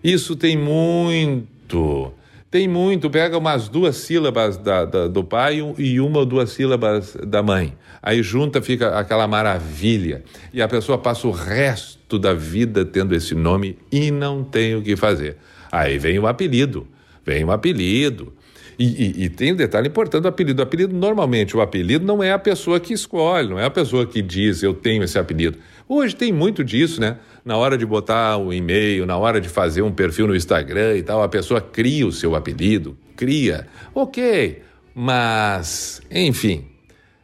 Isso 0.02 0.34
tem 0.34 0.56
muito. 0.56 2.12
Tem 2.50 2.66
muito. 2.66 3.10
Pega 3.10 3.36
umas 3.36 3.68
duas 3.68 3.96
sílabas 3.96 4.56
da, 4.56 4.86
da, 4.86 5.06
do 5.06 5.22
pai 5.22 5.62
e 5.76 6.00
uma 6.00 6.20
ou 6.20 6.26
duas 6.26 6.50
sílabas 6.50 7.14
da 7.22 7.42
mãe. 7.42 7.74
Aí 8.02 8.22
junta, 8.22 8.62
fica 8.62 8.98
aquela 8.98 9.26
maravilha. 9.28 10.22
E 10.52 10.62
a 10.62 10.68
pessoa 10.68 10.98
passa 10.98 11.26
o 11.26 11.30
resto 11.30 12.18
da 12.18 12.32
vida 12.32 12.84
tendo 12.84 13.14
esse 13.14 13.34
nome 13.34 13.76
e 13.92 14.10
não 14.10 14.42
tem 14.42 14.74
o 14.74 14.82
que 14.82 14.96
fazer. 14.96 15.36
Aí 15.70 15.98
vem 15.98 16.18
o 16.18 16.26
apelido. 16.26 16.86
Vem 17.24 17.44
o 17.44 17.52
apelido. 17.52 18.32
E, 18.78 18.84
e, 18.84 19.24
e, 19.24 19.28
tem 19.28 19.52
um 19.52 19.56
detalhe 19.56 19.88
importante 19.88 20.22
do 20.22 20.28
apelido. 20.28 20.60
O 20.60 20.62
apelido, 20.62 20.96
normalmente, 20.96 21.54
o 21.54 21.60
apelido 21.60 22.06
não 22.06 22.22
é 22.22 22.32
a 22.32 22.38
pessoa 22.38 22.80
que 22.80 22.94
escolhe, 22.94 23.46
não 23.46 23.58
é 23.58 23.66
a 23.66 23.70
pessoa 23.70 24.06
que 24.06 24.22
diz 24.22 24.62
eu 24.62 24.72
tenho 24.72 25.04
esse 25.04 25.18
apelido. 25.18 25.58
Hoje 25.86 26.16
tem 26.16 26.32
muito 26.32 26.64
disso, 26.64 26.98
né? 26.98 27.18
Na 27.44 27.58
hora 27.58 27.76
de 27.76 27.84
botar 27.84 28.38
um 28.38 28.50
e-mail, 28.50 29.04
na 29.04 29.18
hora 29.18 29.38
de 29.38 29.50
fazer 29.50 29.82
um 29.82 29.92
perfil 29.92 30.28
no 30.28 30.34
Instagram 30.34 30.96
e 30.96 31.02
tal, 31.02 31.22
a 31.22 31.28
pessoa 31.28 31.60
cria 31.60 32.06
o 32.06 32.12
seu 32.12 32.34
apelido, 32.34 32.96
cria. 33.14 33.66
Ok, 33.94 34.62
mas, 34.94 36.00
enfim, 36.10 36.69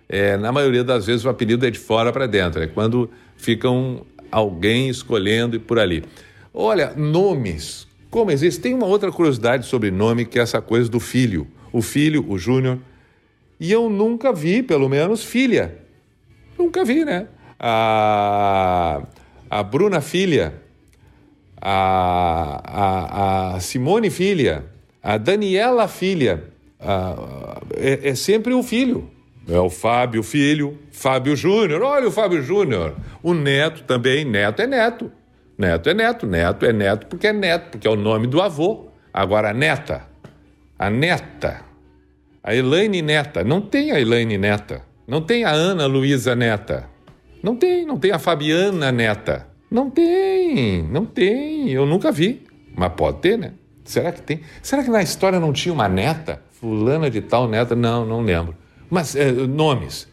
é, 0.08 0.36
na 0.36 0.52
maioria 0.52 0.84
das 0.84 1.06
vezes 1.06 1.24
o 1.24 1.28
apelido 1.28 1.66
é 1.66 1.70
de 1.70 1.78
fora 1.78 2.12
para 2.12 2.26
dentro, 2.26 2.62
é 2.62 2.66
quando 2.66 3.10
ficam 3.36 4.06
alguém 4.30 4.88
escolhendo 4.88 5.56
e 5.56 5.58
por 5.58 5.78
ali. 5.78 6.04
Olha, 6.52 6.92
nomes. 6.96 7.86
Como 8.10 8.30
existe? 8.30 8.60
Tem 8.60 8.72
uma 8.72 8.86
outra 8.86 9.10
curiosidade 9.10 9.66
sobre 9.66 9.90
nome, 9.90 10.24
que 10.24 10.38
é 10.38 10.42
essa 10.42 10.60
coisa 10.62 10.88
do 10.88 11.00
filho. 11.00 11.46
O 11.72 11.82
filho, 11.82 12.24
o 12.28 12.38
Júnior. 12.38 12.78
E 13.58 13.72
eu 13.72 13.90
nunca 13.90 14.32
vi, 14.32 14.62
pelo 14.62 14.88
menos, 14.88 15.24
filha. 15.24 15.76
Nunca 16.58 16.84
vi, 16.84 17.04
né? 17.04 17.26
A, 17.58 19.02
a 19.50 19.62
Bruna 19.62 20.00
Filha, 20.00 20.54
a, 21.60 22.62
a, 22.64 23.56
a 23.56 23.60
Simone 23.60 24.10
Filha, 24.10 24.64
a 25.02 25.18
Daniela 25.18 25.88
Filha. 25.88 26.44
A, 26.78 27.60
é, 27.74 28.10
é 28.10 28.14
sempre 28.14 28.54
o 28.54 28.62
filho. 28.62 29.10
É 29.48 29.58
o 29.58 29.70
Fábio 29.70 30.22
Filho, 30.22 30.78
Fábio 30.90 31.36
Júnior. 31.36 31.82
Olha 31.82 32.08
o 32.08 32.10
Fábio 32.10 32.42
Júnior. 32.42 32.96
O 33.22 33.32
Neto 33.32 33.84
também. 33.84 34.24
Neto 34.24 34.60
é 34.60 34.66
Neto. 34.66 35.10
Neto 35.56 35.88
é 35.88 35.94
Neto. 35.94 36.26
Neto 36.26 36.66
é 36.66 36.72
Neto 36.72 37.06
porque 37.06 37.28
é 37.28 37.32
Neto, 37.32 37.70
porque 37.70 37.86
é 37.86 37.90
o 37.90 37.96
nome 37.96 38.26
do 38.26 38.42
avô. 38.42 38.88
Agora, 39.14 39.50
a 39.50 39.54
neta. 39.54 40.02
A 40.78 40.90
neta. 40.90 41.62
A 42.42 42.54
Elaine 42.54 43.00
Neta. 43.02 43.42
Não 43.42 43.60
tem 43.60 43.92
a 43.92 44.00
Elaine 44.00 44.36
Neta. 44.36 44.82
Não 45.06 45.22
tem 45.22 45.44
a 45.44 45.50
Ana 45.50 45.86
Luísa 45.86 46.34
Neta. 46.34 46.88
Não 47.42 47.56
tem. 47.56 47.86
Não 47.86 47.98
tem 47.98 48.10
a 48.10 48.18
Fabiana 48.18 48.92
Neta. 48.92 49.46
Não 49.70 49.90
tem. 49.90 50.82
Não 50.82 51.06
tem. 51.06 51.70
Eu 51.70 51.86
nunca 51.86 52.12
vi. 52.12 52.44
Mas 52.76 52.92
pode 52.92 53.18
ter, 53.18 53.38
né? 53.38 53.52
Será 53.84 54.12
que 54.12 54.20
tem? 54.20 54.40
Será 54.62 54.82
que 54.82 54.90
na 54.90 55.02
história 55.02 55.40
não 55.40 55.52
tinha 55.52 55.72
uma 55.72 55.88
neta? 55.88 56.42
Fulana 56.60 57.08
de 57.08 57.20
tal 57.20 57.48
neta? 57.48 57.74
Não, 57.74 58.04
não 58.04 58.20
lembro. 58.20 58.54
Mas 58.90 59.16
é, 59.16 59.32
nomes. 59.32 60.08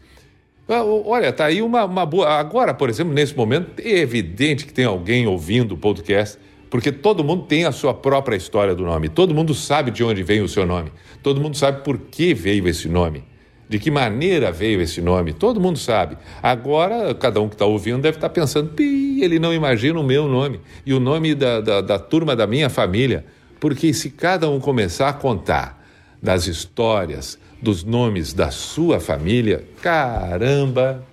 Ah, 0.68 0.82
olha, 0.82 1.32
tá 1.32 1.46
aí 1.46 1.60
uma, 1.60 1.84
uma 1.84 2.06
boa. 2.06 2.28
Agora, 2.38 2.72
por 2.72 2.88
exemplo, 2.88 3.12
nesse 3.12 3.36
momento, 3.36 3.80
é 3.80 3.98
evidente 3.98 4.64
que 4.64 4.72
tem 4.72 4.84
alguém 4.84 5.26
ouvindo 5.26 5.72
o 5.72 5.76
podcast, 5.76 6.38
Porque 6.70 6.90
todo 6.90 7.22
mundo 7.22 7.44
tem 7.44 7.66
a 7.66 7.70
sua 7.70 7.94
própria 7.94 8.34
história 8.34 8.74
do 8.74 8.84
nome, 8.84 9.08
todo 9.08 9.32
mundo 9.32 9.54
sabe 9.54 9.92
de 9.92 10.02
onde 10.02 10.24
vem 10.24 10.40
o 10.40 10.48
seu 10.48 10.66
nome, 10.66 10.90
todo 11.22 11.40
mundo 11.40 11.56
sabe 11.56 11.84
por 11.84 11.96
que 11.98 12.34
veio 12.34 12.66
esse 12.66 12.88
nome, 12.88 13.22
de 13.68 13.78
que 13.78 13.92
maneira 13.92 14.50
veio 14.50 14.80
esse 14.80 15.00
nome, 15.00 15.32
todo 15.32 15.60
mundo 15.60 15.78
sabe. 15.78 16.16
Agora, 16.42 17.14
cada 17.14 17.40
um 17.40 17.48
que 17.48 17.54
está 17.54 17.64
ouvindo 17.64 18.02
deve 18.02 18.16
estar 18.16 18.28
tá 18.28 18.34
pensando, 18.34 18.72
ele 18.80 19.38
não 19.38 19.54
imagina 19.54 20.00
o 20.00 20.02
meu 20.02 20.26
nome 20.26 20.60
e 20.84 20.92
o 20.92 20.98
nome 20.98 21.34
da, 21.36 21.60
da, 21.60 21.80
da 21.80 21.98
turma 21.98 22.34
da 22.34 22.44
minha 22.44 22.68
família. 22.68 23.24
Porque 23.60 23.94
se 23.94 24.10
cada 24.10 24.50
um 24.50 24.58
começar 24.58 25.10
a 25.10 25.12
contar 25.12 25.80
das 26.20 26.46
histórias, 26.46 27.38
dos 27.64 27.82
nomes 27.82 28.32
da 28.32 28.50
sua 28.50 29.00
família, 29.00 29.64
caramba, 29.82 31.04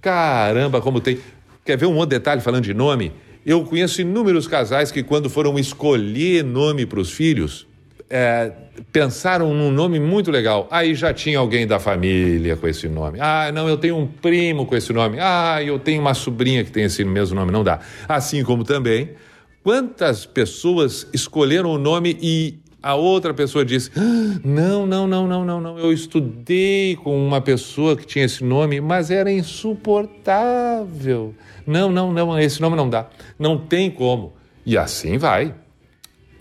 caramba, 0.00 0.80
como 0.80 1.00
tem. 1.00 1.18
Quer 1.64 1.76
ver 1.76 1.86
um 1.86 1.94
outro 1.94 2.10
detalhe 2.10 2.40
falando 2.40 2.62
de 2.62 2.74
nome? 2.74 3.12
Eu 3.44 3.64
conheço 3.64 4.00
inúmeros 4.00 4.46
casais 4.46 4.92
que, 4.92 5.02
quando 5.02 5.30
foram 5.30 5.58
escolher 5.58 6.44
nome 6.44 6.84
para 6.84 7.00
os 7.00 7.10
filhos, 7.10 7.66
é, 8.10 8.52
pensaram 8.92 9.52
num 9.54 9.70
nome 9.70 9.98
muito 9.98 10.30
legal. 10.30 10.68
Aí 10.70 10.94
já 10.94 11.12
tinha 11.14 11.38
alguém 11.38 11.66
da 11.66 11.80
família 11.80 12.56
com 12.56 12.68
esse 12.68 12.88
nome. 12.88 13.18
Ah, 13.20 13.50
não, 13.52 13.68
eu 13.68 13.76
tenho 13.76 13.96
um 13.96 14.06
primo 14.06 14.66
com 14.66 14.76
esse 14.76 14.92
nome. 14.92 15.18
Ah, 15.20 15.62
eu 15.62 15.78
tenho 15.78 16.00
uma 16.00 16.14
sobrinha 16.14 16.62
que 16.64 16.70
tem 16.70 16.84
esse 16.84 17.04
mesmo 17.04 17.34
nome. 17.34 17.50
Não 17.50 17.64
dá. 17.64 17.80
Assim 18.08 18.44
como 18.44 18.64
também, 18.64 19.10
quantas 19.62 20.26
pessoas 20.26 21.06
escolheram 21.12 21.70
o 21.70 21.78
nome 21.78 22.16
e 22.20 22.58
a 22.86 22.94
outra 22.94 23.34
pessoa 23.34 23.64
disse: 23.64 23.90
ah, 23.96 24.38
Não, 24.44 24.86
não, 24.86 25.08
não, 25.08 25.26
não, 25.26 25.44
não, 25.44 25.60
não. 25.60 25.76
Eu 25.76 25.92
estudei 25.92 26.94
com 26.94 27.26
uma 27.26 27.40
pessoa 27.40 27.96
que 27.96 28.06
tinha 28.06 28.24
esse 28.24 28.44
nome, 28.44 28.80
mas 28.80 29.10
era 29.10 29.32
insuportável. 29.32 31.34
Não, 31.66 31.90
não, 31.90 32.12
não, 32.12 32.38
esse 32.38 32.62
nome 32.62 32.76
não 32.76 32.88
dá. 32.88 33.08
Não 33.36 33.58
tem 33.58 33.90
como. 33.90 34.34
E 34.64 34.78
assim 34.78 35.18
vai. 35.18 35.52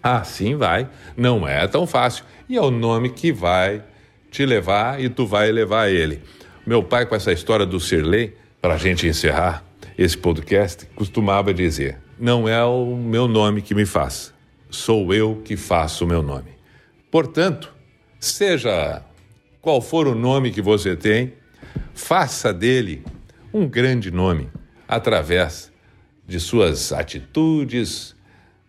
Assim 0.04 0.56
vai. 0.56 0.88
Não 1.18 1.48
é 1.48 1.68
tão 1.68 1.88
fácil. 1.88 2.24
E 2.48 2.56
é 2.56 2.62
o 2.62 2.70
nome 2.70 3.10
que 3.10 3.32
vai 3.32 3.84
te 4.30 4.46
levar 4.46 5.04
e 5.04 5.10
tu 5.10 5.26
vai 5.26 5.52
levar 5.52 5.90
ele. 5.90 6.22
Meu 6.64 6.84
pai, 6.84 7.08
com 7.08 7.16
essa 7.16 7.32
história 7.32 7.66
do 7.66 7.80
Sirley, 7.80 8.36
para 8.62 8.76
a 8.76 8.78
gente 8.78 9.08
encerrar 9.08 9.66
esse 9.98 10.16
podcast, 10.16 10.86
costumava 10.94 11.52
dizer: 11.52 11.98
Não 12.20 12.48
é 12.48 12.64
o 12.64 12.96
meu 12.96 13.28
nome 13.28 13.64
que 13.64 13.74
me 13.74 13.88
faz, 13.88 14.32
sou 14.76 15.14
eu 15.14 15.42
que 15.44 15.56
faço 15.56 16.06
o 16.06 16.08
meu 16.08 16.22
nome. 16.22 16.52
Portanto, 17.10 17.74
seja 18.20 19.02
qual 19.62 19.82
for 19.82 20.08
o 20.08 20.14
nome 20.14 20.52
que 20.52 20.62
você 20.62 20.96
tem, 20.96 21.34
faça 21.94 22.54
dele 22.54 23.04
um 23.54 23.68
grande 23.68 24.12
nome 24.12 24.50
através 24.88 25.72
de 26.28 26.40
suas 26.40 26.92
atitudes, 26.92 28.16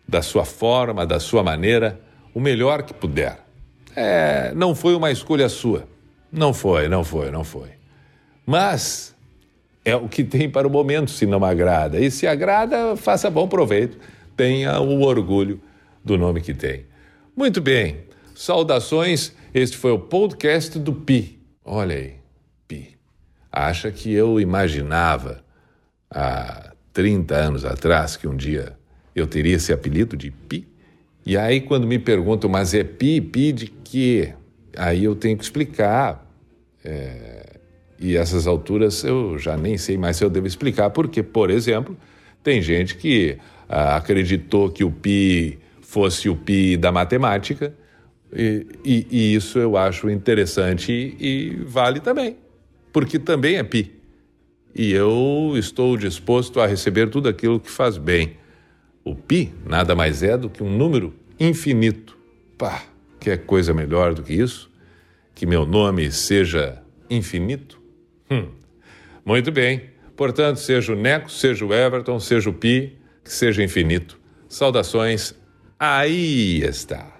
da 0.07 0.21
sua 0.21 0.45
forma, 0.45 1.05
da 1.05 1.19
sua 1.19 1.43
maneira, 1.43 1.99
o 2.33 2.39
melhor 2.39 2.83
que 2.83 2.93
puder. 2.93 3.39
É, 3.95 4.53
não 4.55 4.73
foi 4.73 4.95
uma 4.95 5.11
escolha 5.11 5.49
sua. 5.49 5.87
Não 6.31 6.53
foi, 6.53 6.87
não 6.87 7.03
foi, 7.03 7.31
não 7.31 7.43
foi. 7.43 7.69
Mas 8.45 9.13
é 9.83 9.95
o 9.95 10.07
que 10.07 10.23
tem 10.23 10.49
para 10.49 10.67
o 10.67 10.71
momento, 10.71 11.11
se 11.11 11.25
não 11.25 11.43
agrada. 11.43 11.99
E 11.99 12.09
se 12.09 12.25
agrada, 12.25 12.95
faça 12.95 13.29
bom 13.29 13.47
proveito. 13.47 13.97
Tenha 14.35 14.79
o 14.79 15.01
orgulho 15.01 15.61
do 16.07 16.17
nome 16.17 16.39
que 16.39 16.53
tem. 16.53 16.85
Muito 17.35 17.59
bem. 17.59 17.97
Saudações. 18.33 19.33
Este 19.53 19.75
foi 19.75 19.91
o 19.91 19.99
podcast 19.99 20.79
do 20.79 20.93
Pi. 20.93 21.37
Olha 21.65 21.95
aí, 21.95 22.13
Pi. 22.65 22.97
Acha 23.51 23.91
que 23.91 24.11
eu 24.13 24.39
imaginava 24.39 25.43
há 26.09 26.71
30 26.93 27.35
anos 27.35 27.65
atrás 27.65 28.15
que 28.15 28.25
um 28.25 28.37
dia 28.37 28.77
eu 29.13 29.27
teria 29.27 29.57
esse 29.57 29.73
apelido 29.73 30.15
de 30.15 30.31
Pi. 30.31 30.65
E 31.25 31.35
aí, 31.35 31.59
quando 31.59 31.85
me 31.85 31.99
perguntam, 31.99 32.49
mas 32.49 32.73
é 32.73 32.85
Pi, 32.85 33.19
Pi 33.19 33.51
de 33.51 33.67
quê? 33.67 34.33
Aí 34.77 35.03
eu 35.03 35.13
tenho 35.13 35.37
que 35.37 35.43
explicar. 35.43 36.25
É... 36.85 37.57
E 37.99 38.15
essas 38.15 38.47
alturas 38.47 39.03
eu 39.03 39.37
já 39.37 39.57
nem 39.57 39.77
sei 39.77 39.97
mais 39.97 40.15
se 40.15 40.23
eu 40.23 40.29
devo 40.29 40.47
explicar, 40.47 40.89
porque, 40.91 41.21
por 41.21 41.49
exemplo, 41.49 41.97
tem 42.43 42.61
gente 42.61 42.95
que 42.95 43.37
ah, 43.67 43.97
acreditou 43.97 44.69
que 44.69 44.83
o 44.83 44.91
Pi 44.91 45.59
fosse 45.87 46.29
o 46.29 46.35
Pi 46.35 46.77
da 46.77 46.91
matemática, 46.91 47.73
e, 48.33 48.67
e, 48.83 49.07
e 49.09 49.35
isso 49.35 49.57
eu 49.57 49.77
acho 49.77 50.09
interessante 50.09 50.91
e, 50.91 51.15
e 51.19 51.63
vale 51.63 51.99
também, 51.99 52.37
porque 52.91 53.17
também 53.17 53.55
é 53.55 53.63
Pi 53.63 53.97
e 54.77 54.91
eu 54.93 55.53
estou 55.55 55.97
disposto 55.97 56.59
a 56.61 56.67
receber 56.67 57.09
tudo 57.09 57.27
aquilo 57.27 57.59
que 57.59 57.69
faz 57.69 57.97
bem. 57.97 58.37
O 59.03 59.15
pi 59.15 59.51
nada 59.65 59.95
mais 59.95 60.21
é 60.21 60.37
do 60.37 60.51
que 60.51 60.63
um 60.63 60.69
número 60.69 61.15
infinito. 61.39 62.15
Pá, 62.57 62.83
quer 63.19 63.39
coisa 63.39 63.73
melhor 63.73 64.13
do 64.13 64.21
que 64.21 64.33
isso? 64.33 64.69
Que 65.33 65.47
meu 65.47 65.65
nome 65.65 66.11
seja 66.11 66.83
infinito? 67.09 67.81
Hum. 68.29 68.49
Muito 69.25 69.51
bem. 69.51 69.89
Portanto, 70.15 70.57
seja 70.57 70.93
o 70.93 70.95
Neco, 70.95 71.31
seja 71.31 71.65
o 71.65 71.73
Everton, 71.73 72.19
seja 72.19 72.49
o 72.49 72.53
Pi, 72.53 72.97
que 73.23 73.33
seja 73.33 73.63
infinito. 73.63 74.19
Saudações. 74.47 75.33
Aí 75.79 76.61
está. 76.63 77.16